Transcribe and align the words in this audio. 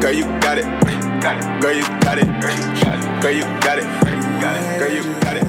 Girl, 0.00 0.12
you 0.12 0.24
got 0.40 0.56
it. 0.56 0.64
Girl, 0.64 0.94
you 0.94 1.02
got 1.20 1.36
it. 1.36 1.60
Girl, 1.60 1.74
you 1.74 1.82
got 1.82 2.16
it. 2.18 3.20
Girl, 3.20 3.32
you 3.34 3.42
got 3.60 3.78
it. 3.78 3.84
Girl, 4.80 4.90
you 4.90 5.02
got 5.20 5.36
it. 5.36 5.44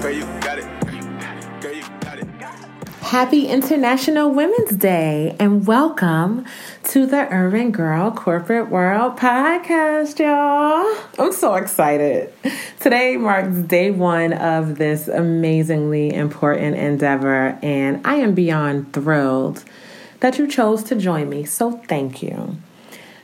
Girl, 0.00 0.10
you 0.10 0.24
got 0.40 0.56
it. 0.56 0.64
Happy 3.02 3.48
International 3.48 4.30
Women's 4.30 4.70
Day 4.70 5.36
and 5.38 5.66
welcome 5.66 6.46
to 6.84 7.04
the 7.04 7.28
Urban 7.30 7.70
Girl 7.70 8.10
Corporate 8.12 8.70
World 8.70 9.18
podcast, 9.18 10.18
y'all. 10.18 10.96
I'm 11.18 11.32
so 11.34 11.56
excited. 11.56 12.32
Today 12.78 13.18
marks 13.18 13.58
day 13.58 13.90
one 13.90 14.32
of 14.32 14.78
this 14.78 15.06
amazingly 15.06 16.14
important 16.14 16.76
endeavor, 16.76 17.58
and 17.62 18.00
I 18.06 18.14
am 18.14 18.32
beyond 18.32 18.94
thrilled 18.94 19.64
that 20.20 20.38
you 20.38 20.46
chose 20.48 20.82
to 20.84 20.96
join 20.96 21.28
me. 21.28 21.44
So, 21.44 21.72
thank 21.72 22.22
you. 22.22 22.56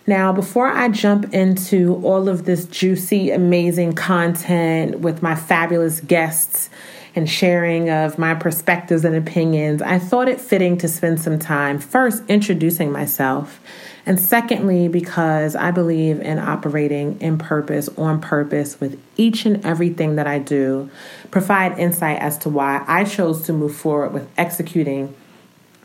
Now, 0.09 0.33
before 0.33 0.69
I 0.69 0.89
jump 0.89 1.35
into 1.35 2.01
all 2.05 2.29
of 2.29 2.45
this 2.45 2.65
juicy, 2.67 3.33
amazing 3.33 3.95
content 3.95 5.01
with 5.01 5.21
my 5.21 5.35
fabulous 5.35 6.01
guests 6.01 6.71
and 7.17 7.29
sharing 7.29 7.91
of 7.91 8.17
my 8.17 8.35
perspectives 8.35 9.05
and 9.05 9.17
opinions, 9.17 9.83
I 9.83 9.99
thought 9.99 10.29
it 10.29 10.41
fitting 10.41 10.79
to 10.79 10.87
spend 10.87 11.21
some 11.21 11.41
time 11.41 11.81
first 11.81 12.23
introducing 12.29 12.93
myself, 12.93 13.59
and 14.05 14.21
secondly, 14.21 14.87
because 14.87 15.57
I 15.57 15.73
believe 15.73 16.21
in 16.21 16.39
operating 16.39 17.21
in 17.21 17.37
purpose, 17.37 17.89
on 17.99 18.21
purpose, 18.21 18.79
with 18.79 19.01
each 19.17 19.45
and 19.45 19.65
everything 19.67 20.15
that 20.15 20.29
I 20.29 20.39
do, 20.39 20.89
provide 21.33 21.77
insight 21.81 22.21
as 22.21 22.39
to 22.39 22.49
why 22.49 22.85
I 22.87 23.03
chose 23.03 23.43
to 23.47 23.53
move 23.53 23.75
forward 23.75 24.13
with 24.13 24.29
executing 24.39 25.13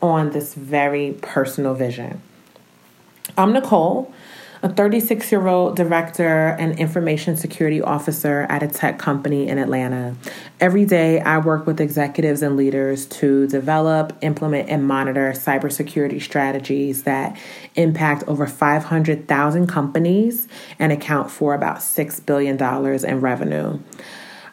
on 0.00 0.30
this 0.30 0.54
very 0.54 1.18
personal 1.22 1.74
vision. 1.74 2.22
I'm 3.36 3.54
Nicole, 3.54 4.12
a 4.62 4.68
36 4.68 5.32
year 5.32 5.46
old 5.46 5.74
director 5.74 6.48
and 6.48 6.78
information 6.78 7.38
security 7.38 7.80
officer 7.80 8.42
at 8.50 8.62
a 8.62 8.68
tech 8.68 8.98
company 8.98 9.48
in 9.48 9.56
Atlanta. 9.56 10.14
Every 10.60 10.84
day, 10.84 11.18
I 11.18 11.38
work 11.38 11.66
with 11.66 11.80
executives 11.80 12.42
and 12.42 12.58
leaders 12.58 13.06
to 13.06 13.46
develop, 13.48 14.12
implement, 14.20 14.68
and 14.68 14.86
monitor 14.86 15.32
cybersecurity 15.32 16.20
strategies 16.20 17.04
that 17.04 17.38
impact 17.74 18.24
over 18.26 18.46
500,000 18.46 19.66
companies 19.66 20.46
and 20.78 20.92
account 20.92 21.30
for 21.30 21.54
about 21.54 21.78
$6 21.78 22.26
billion 22.26 22.62
in 23.04 23.20
revenue. 23.22 23.78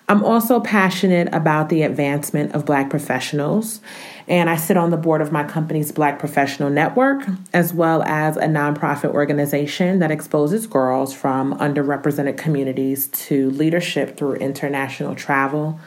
I'm 0.10 0.24
also 0.26 0.60
passionate 0.60 1.30
about 1.36 1.70
the 1.70 1.84
advancement 1.84 2.56
of 2.56 2.66
Black 2.66 2.90
professionals, 2.90 3.80
and 4.28 4.50
I 4.50 4.56
sit 4.56 4.76
on 4.76 4.90
the 4.90 4.98
board 4.98 5.22
of 5.22 5.32
my 5.32 5.44
company's 5.44 5.92
Black 5.92 6.18
Professional 6.18 6.72
Network, 6.72 7.28
as 7.54 7.76
well 7.76 8.02
as 8.02 8.36
a 8.36 8.48
nonprofit 8.48 9.14
organization 9.14 10.00
that 10.00 10.10
exposes 10.10 10.66
girls 10.66 11.14
from 11.14 11.56
underrepresented 11.60 12.38
communities 12.38 13.06
to 13.10 13.52
leadership 13.52 14.18
through 14.18 14.34
international 14.38 15.14
travel, 15.14 15.80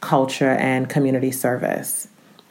culture, 0.00 0.50
and 0.50 0.88
community 0.88 1.32
service. 1.32 2.06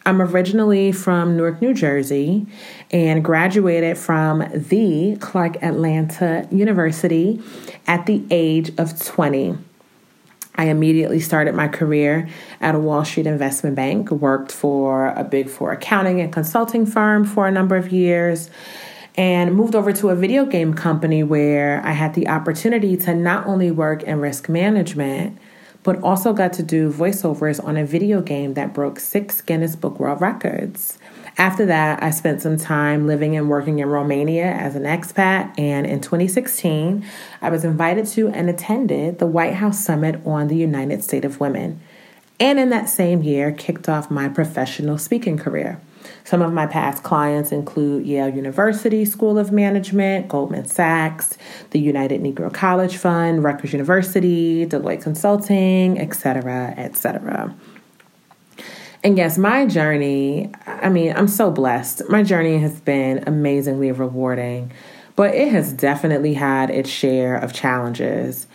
I'm 0.06 0.22
originally 0.22 0.92
from 0.92 1.38
Newark, 1.38 1.62
New 1.62 1.74
Jersey, 1.74 2.48
and 2.92 3.24
graduated 3.24 3.98
from 3.98 4.40
the 4.54 5.16
Clark 5.22 5.64
Atlanta 5.64 6.50
University 6.52 7.42
at 7.88 8.08
the 8.08 8.26
age 8.30 8.74
of 8.78 9.02
20. 9.02 9.58
I 10.56 10.66
immediately 10.66 11.20
started 11.20 11.56
my 11.56 11.68
career 11.68 12.28
at 12.62 12.76
a 12.76 12.80
Wall 12.80 13.04
Street 13.04 13.26
investment 13.26 13.76
bank, 13.76 14.12
worked 14.12 14.52
for 14.52 15.08
a 15.08 15.24
big 15.24 15.50
four 15.50 15.72
accounting 15.72 16.22
and 16.22 16.32
consulting 16.32 16.86
firm 16.86 17.26
for 17.26 17.48
a 17.48 17.52
number 17.52 17.76
of 17.76 17.92
years, 17.92 18.50
and 19.16 19.56
moved 19.56 19.76
over 19.76 19.92
to 19.94 20.10
a 20.10 20.16
video 20.16 20.46
game 20.46 20.74
company 20.74 21.24
where 21.24 21.82
I 21.86 21.92
had 21.92 22.14
the 22.14 22.28
opportunity 22.28 22.98
to 22.98 23.14
not 23.14 23.48
only 23.48 23.72
work 23.72 24.04
in 24.04 24.20
risk 24.20 24.50
management, 24.50 25.38
but 25.84 26.02
also 26.02 26.34
got 26.34 26.54
to 26.54 26.64
do 26.64 26.92
voiceovers 26.92 27.64
on 27.64 27.78
a 27.78 27.86
video 27.86 28.22
game 28.22 28.54
that 28.54 28.74
broke 28.74 29.00
six 29.00 29.42
Guinness 29.42 29.76
Book 29.76 30.00
World 30.00 30.22
Records. 30.22 30.98
After 31.38 31.66
that, 31.66 32.04
I 32.04 32.12
spent 32.12 32.42
some 32.42 32.58
time 32.58 33.08
living 33.08 33.36
and 33.36 33.50
working 33.50 33.80
in 33.80 33.88
Romania 33.88 34.46
as 34.46 34.76
an 34.76 34.84
expat, 34.84 35.58
and 35.58 35.88
in 35.88 36.00
2016, 36.00 37.04
I 37.42 37.50
was 37.50 37.66
invited 37.66 38.06
to 38.08 38.30
and 38.30 38.50
attended 38.50 39.20
the 39.20 39.26
White 39.26 39.56
House 39.56 39.84
Summit 39.84 40.22
on 40.26 40.48
the 40.48 40.56
United 40.56 41.04
States 41.04 41.26
of 41.26 41.40
Women. 41.40 41.82
And 42.40 42.60
in 42.60 42.70
that 42.70 42.90
same 42.90 43.24
year, 43.24 43.52
kicked 43.52 43.90
off 43.90 44.12
my 44.12 44.28
professional 44.30 44.98
speaking 44.98 45.38
career. 45.38 45.80
Some 46.24 46.42
of 46.42 46.54
my 46.54 46.68
past 46.68 47.04
clients 47.04 47.52
include 47.52 48.06
Yale 48.06 48.30
University 48.30 49.06
School 49.06 49.38
of 49.38 49.52
Management, 49.52 50.28
Goldman 50.28 50.66
Sachs, 50.66 51.38
the 51.72 51.80
United 51.80 52.22
Negro 52.22 52.54
College 52.54 52.98
Fund, 52.98 53.44
Rutgers 53.44 53.74
University, 53.74 54.66
Deloitte 54.66 55.02
Consulting, 55.02 56.00
etc., 56.00 56.74
etc. 56.78 57.56
And 59.04 59.18
yes, 59.18 59.38
my 59.38 59.66
journey, 59.66 60.50
I 60.66 60.88
mean, 60.88 61.14
I'm 61.14 61.28
so 61.28 61.52
blessed. 61.52 62.04
My 62.10 62.24
journey 62.24 62.58
has 62.60 62.80
been 62.80 63.22
amazingly 63.28 63.92
rewarding, 63.92 64.72
but 65.18 65.36
it 65.36 65.50
has 65.50 65.74
definitely 65.74 66.36
had 66.36 66.70
its 66.70 66.90
share 66.90 67.36
of 67.36 67.52
challenges, 67.52 68.48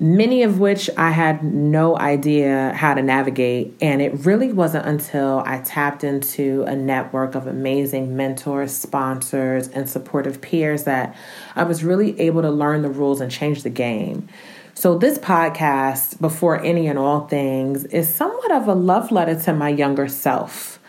many 0.00 0.42
of 0.42 0.58
which 0.58 0.90
I 0.96 1.10
had 1.10 1.44
no 1.44 1.96
idea 1.96 2.72
how 2.74 2.94
to 2.94 3.02
navigate. 3.02 3.74
And 3.80 4.02
it 4.02 4.12
really 4.24 4.52
wasn't 4.52 4.86
until 4.86 5.42
I 5.46 5.58
tapped 5.58 6.02
into 6.02 6.64
a 6.64 6.74
network 6.74 7.34
of 7.34 7.46
amazing 7.46 8.16
mentors, 8.16 8.76
sponsors, 8.76 9.68
and 9.68 9.88
supportive 9.88 10.40
peers 10.40 10.84
that 10.84 11.16
I 11.54 11.62
was 11.64 11.84
really 11.84 12.18
able 12.20 12.42
to 12.42 12.50
learn 12.50 12.82
the 12.82 12.90
rules 12.90 13.20
and 13.20 13.30
change 13.30 13.62
the 13.62 13.70
game. 13.70 14.28
So, 14.76 14.98
this 14.98 15.18
podcast, 15.18 16.20
Before 16.20 16.60
Any 16.60 16.88
and 16.88 16.98
All 16.98 17.28
Things, 17.28 17.84
is 17.84 18.12
somewhat 18.12 18.50
of 18.50 18.66
a 18.66 18.74
love 18.74 19.12
letter 19.12 19.38
to 19.42 19.52
my 19.52 19.68
younger 19.68 20.08
self. 20.08 20.80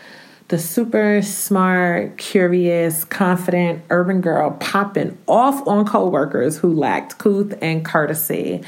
The 0.48 0.58
super 0.58 1.22
smart, 1.22 2.18
curious, 2.18 3.04
confident 3.04 3.84
urban 3.90 4.20
girl 4.20 4.52
popping 4.58 5.16
off 5.28 5.66
on 5.68 5.86
coworkers 5.86 6.58
who 6.58 6.72
lacked 6.72 7.18
couth 7.18 7.56
and 7.62 7.84
courtesy. 7.84 8.64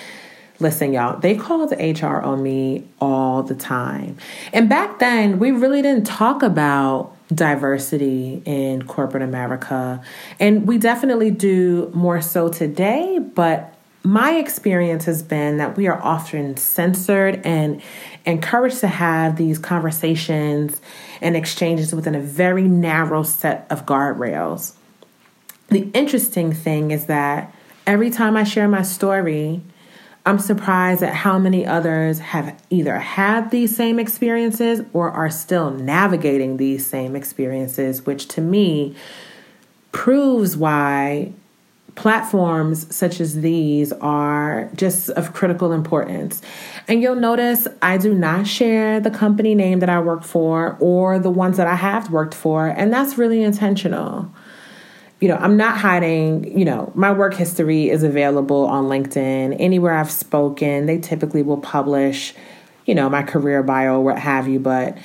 Listen, 0.61 0.93
y'all, 0.93 1.19
they 1.21 1.37
called 1.37 1.73
HR 1.73 2.21
on 2.21 2.43
me 2.43 2.85
all 3.01 3.45
the 3.45 3.55
time. 3.55 4.17
And 4.53 4.69
back 4.69 4.99
then, 4.99 5.39
we 5.39 5.53
really 5.53 5.83
didn't 5.83 6.07
talk 6.07 6.43
about 6.43 7.15
diversity 7.33 8.43
in 8.45 8.83
corporate 8.87 9.23
America. 9.23 10.03
And 10.41 10.67
we 10.67 10.79
definitely 10.79 11.31
do 11.31 11.91
more 11.95 12.21
so 12.21 12.49
today, 12.49 13.19
but 13.19 13.75
my 14.03 14.37
experience 14.37 15.05
has 15.05 15.23
been 15.23 15.59
that 15.59 15.77
we 15.77 15.87
are 15.87 16.01
often 16.03 16.57
censored 16.57 17.41
and 17.45 17.83
encouraged 18.25 18.81
to 18.81 18.89
have 18.89 19.37
these 19.37 19.59
conversations 19.59 20.81
and 21.21 21.37
exchanges 21.37 21.95
within 21.95 22.15
a 22.15 22.21
very 22.21 22.63
narrow 22.63 23.23
set 23.23 23.67
of 23.71 23.87
guardrails. 23.87 24.75
The 25.69 25.91
interesting 25.93 26.53
thing 26.53 26.91
is 26.91 27.07
that 27.07 27.55
every 27.87 28.11
time 28.11 28.37
I 28.37 28.45
share 28.45 28.69
my 28.69 28.83
story, 28.83 29.63
I'm 30.29 30.39
surprised 30.39 31.03
at 31.03 31.15
how 31.15 31.39
many 31.39 31.65
others 31.65 32.19
have 32.19 32.55
either 32.69 32.99
had 32.99 33.51
these 33.51 33.75
same 33.75 33.99
experiences 33.99 34.83
or 34.93 35.11
are 35.11 35.31
still 35.31 35.71
navigating 35.71 36.59
these 36.59 36.87
same 36.87 37.17
experiences, 37.17 38.05
which 38.05 38.29
to 38.29 38.43
me 38.43 38.95
proves 39.91 40.55
why 40.55 41.33
platforms 41.95 42.95
such 42.95 43.23
as 43.23 43.41
these 43.41 43.91
are 43.95 44.69
just 44.77 45.09
of 45.11 45.33
critical 45.33 45.73
importance. 45.73 46.43
And 46.87 47.01
you'll 47.01 47.15
notice 47.15 47.67
I 47.81 47.97
do 47.97 48.13
not 48.13 48.47
share 48.47 49.01
the 49.01 49.11
company 49.11 49.55
name 49.55 49.81
that 49.81 49.89
I 49.89 49.99
work 49.99 50.25
for 50.25 50.77
or 50.79 51.19
the 51.19 51.31
ones 51.31 51.57
that 51.57 51.67
I 51.67 51.77
have 51.77 52.11
worked 52.11 52.35
for, 52.35 52.67
and 52.67 52.93
that's 52.93 53.17
really 53.17 53.43
intentional. 53.43 54.31
You 55.21 55.29
know, 55.29 55.37
I'm 55.37 55.57
not 55.57 55.79
hiding, 55.79 56.57
you 56.57 56.65
know, 56.65 56.93
my 56.95 57.11
work 57.11 57.35
history 57.35 57.91
is 57.91 58.05
available 58.05 58.67
on 58.67 58.85
LinkedIn. 58.85 59.57
Anywhere 59.59 59.95
I've 59.95 60.13
spoken, 60.13 60.87
they 60.87 60.99
typically 60.99 61.43
will 61.43 61.59
publish, 61.59 62.35
you 62.87 62.95
know, 62.95 63.09
my 63.11 63.25
career 63.25 63.63
bio, 63.65 63.99
what 64.01 64.19
have 64.19 64.47
you, 64.47 64.61
but 64.61 64.97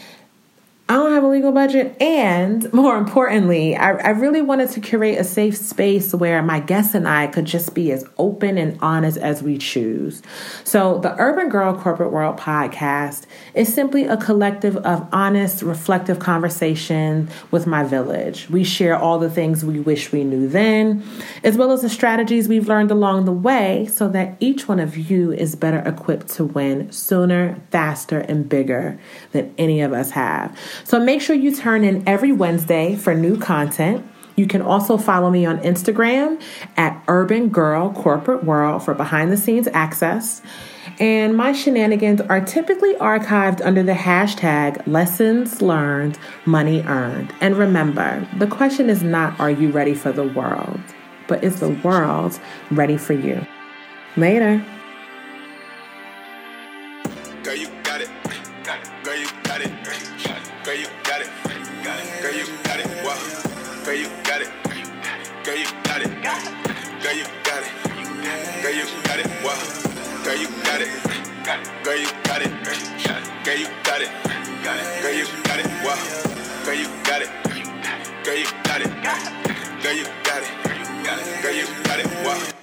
I 0.89 0.95
don't 0.95 1.13
have 1.13 1.23
a 1.23 1.27
legal 1.27 1.53
budget. 1.53 1.95
And 2.01 2.71
more 2.73 2.97
importantly, 2.97 3.73
I, 3.73 3.91
I, 3.91 4.09
really 4.09 4.41
wanted 4.41 4.69
to 4.71 4.81
curate 4.81 5.17
a 5.17 5.23
safe 5.23 5.55
space 5.55 6.13
where 6.13 6.43
my 6.43 6.59
guests 6.59 6.93
and 6.93 7.07
I 7.07 7.27
could 7.27 7.45
just 7.45 7.73
be 7.73 7.93
as 7.93 8.05
open 8.17 8.57
and 8.57 8.77
honest 8.81 9.17
as 9.17 9.41
we 9.41 9.57
choose. 9.57 10.21
So, 10.65 10.97
the 10.97 11.15
Urban 11.17 11.47
Girl 11.47 11.73
Corporate 11.73 12.11
World 12.11 12.37
podcast 12.37 13.27
is 13.53 13.73
simply 13.73 14.03
a 14.03 14.17
collective 14.17 14.75
of 14.75 15.07
honest, 15.13 15.61
reflective 15.61 16.19
conversation 16.19 17.29
with 17.49 17.65
my 17.65 17.85
village. 17.85 18.49
We 18.49 18.65
share 18.65 18.97
all 18.97 19.19
the 19.19 19.29
things 19.29 19.63
we 19.63 19.79
wish 19.79 20.11
we 20.11 20.25
knew 20.25 20.49
then, 20.49 21.01
as 21.45 21.57
well 21.57 21.71
as 21.71 21.81
the 21.81 21.89
strategies 21.89 22.49
we've 22.49 22.67
learned 22.67 22.91
along 22.91 23.23
the 23.23 23.31
way, 23.31 23.87
so 23.89 24.09
that 24.09 24.35
each 24.41 24.67
one 24.67 24.81
of 24.81 24.97
you 24.97 25.31
is 25.31 25.55
better 25.55 25.79
equipped 25.79 26.27
to 26.35 26.43
win 26.43 26.91
sooner, 26.91 27.61
faster, 27.71 28.19
and 28.19 28.49
bigger 28.49 28.99
than 29.31 29.55
any 29.57 29.79
of 29.79 29.93
us 29.93 30.11
have. 30.11 30.53
So 30.83 30.99
make 30.99 31.21
sure 31.21 31.35
you 31.35 31.55
turn 31.55 31.83
in 31.83 32.07
every 32.07 32.31
Wednesday 32.31 32.95
for 32.95 33.13
new 33.13 33.37
content. 33.37 34.05
You 34.35 34.47
can 34.47 34.61
also 34.61 34.97
follow 34.97 35.29
me 35.29 35.45
on 35.45 35.59
Instagram 35.59 36.41
at 36.75 37.01
Urban 37.07 37.49
Girl 37.49 37.93
Corporate 37.93 38.43
World 38.43 38.83
for 38.83 38.93
behind 38.93 39.31
the 39.31 39.37
scenes 39.37 39.67
access. 39.73 40.41
And 40.99 41.37
my 41.37 41.53
shenanigans 41.53 42.21
are 42.21 42.41
typically 42.41 42.95
archived 42.95 43.63
under 43.63 43.83
the 43.83 43.93
hashtag 43.93 44.85
lessons 44.87 45.61
learned, 45.61 46.17
money 46.45 46.81
earned. 46.83 47.33
And 47.41 47.57
remember, 47.57 48.27
the 48.37 48.47
question 48.47 48.89
is 48.89 49.03
not 49.03 49.39
are 49.39 49.51
you 49.51 49.69
ready 49.71 49.93
for 49.93 50.11
the 50.11 50.27
world, 50.27 50.79
but 51.27 51.43
is 51.43 51.59
the 51.59 51.69
world 51.69 52.39
ready 52.71 52.97
for 52.97 53.13
you? 53.13 53.45
Later. 54.17 54.63
Got 62.73 62.85
it. 62.85 63.05
Wow. 63.05 63.85
Girl, 63.85 63.95
you 63.95 64.07
got 64.23 64.41
it. 64.41 64.49
Girl, 65.43 65.57
you 65.57 65.65
got 65.83 66.01
it. 66.01 66.09
Girl, 67.03 67.13
you 67.13 67.25
got 67.43 67.63
it. 67.63 67.71
Girl, 68.63 68.73
you 68.73 68.85
got 69.03 69.19
it. 69.19 69.27
Wow. 69.43 69.61
Girl, 70.23 70.37
you 70.37 70.47
got 70.63 70.81
it. 70.81 70.89
Girl, 71.83 71.97
you 71.97 72.07
got 72.23 72.41
it. 72.41 72.49
Girl, 73.45 73.57
you 73.57 73.67
got 73.83 74.01
it. 74.01 74.09
Girl, 75.03 75.13
you 75.13 75.25
got 75.43 75.59
it. 75.59 75.67
Wow. 75.85 76.65
Girl, 76.65 76.73
you 76.73 76.87
got 77.03 77.21
it. 77.21 77.29
Girl, 78.23 78.37
you 78.37 78.47
got 78.63 78.81
it. 78.81 78.89
Girl, 79.83 79.93
you 79.93 80.05
got 80.23 80.41
it. 80.41 81.43
Girl, 81.43 81.53
you 81.53 81.65
got 81.83 81.99
it. 81.99 82.07
Wow. 82.25 82.62